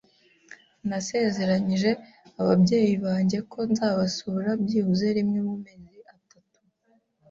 Nasezeranije 0.87 1.91
ababyeyi 2.41 2.93
banjye 3.05 3.37
ko 3.51 3.59
nzabasura 3.69 4.49
byibuze 4.63 5.07
rimwe 5.17 5.39
mu 5.47 5.55
mezi 5.63 5.99
atatu. 6.15 6.59